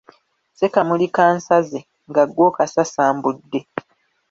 Ssekamuli 0.51 1.07
kansaze, 1.15 1.79
nga 2.09 2.23
ggwe 2.27 2.43
okasasambudde. 2.49 3.59